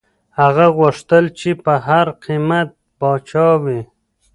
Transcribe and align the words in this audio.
هغه 0.39 0.65
غوښتل 0.77 1.25
چي 1.39 1.51
په 1.63 1.73
هر 1.87 2.07
قیمت 2.23 2.69
پاچا 2.99 3.47
وي. 3.63 3.81